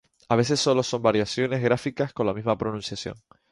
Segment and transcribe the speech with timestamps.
[0.29, 3.13] A veces solo son variaciones gráficas con la misma pronunciación.